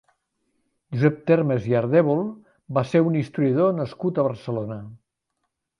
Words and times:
Josep 0.95 1.19
Termes 1.31 1.67
i 1.73 1.77
Ardèvol 1.81 2.25
va 2.79 2.87
ser 2.95 3.05
un 3.11 3.21
historiador 3.21 3.79
nascut 3.83 4.17
a 4.25 4.29
Barcelona. 4.31 4.85